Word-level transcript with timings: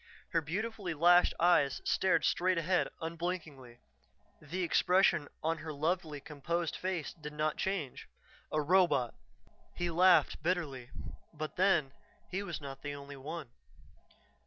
Her 0.31 0.41
beautifully 0.41 0.95
lashed 0.95 1.35
eyes 1.39 1.79
stared 1.85 2.25
straight 2.25 2.57
ahead 2.57 2.87
unblinkingly; 3.01 3.81
the 4.41 4.63
expression 4.63 5.27
on 5.43 5.59
her 5.59 5.71
lovely 5.71 6.19
composed 6.19 6.75
face 6.75 7.13
did 7.13 7.33
not 7.33 7.55
change. 7.57 8.07
A 8.51 8.59
robot! 8.63 9.13
He 9.75 9.91
laughed 9.91 10.41
bitterly. 10.41 10.89
But 11.35 11.55
then, 11.55 11.91
he 12.31 12.41
was 12.41 12.59
not 12.59 12.81
the 12.81 12.95
only 12.95 13.15
one.... 13.15 13.51